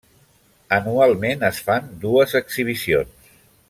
[0.77, 3.35] Anualment es fan dues exhibicions.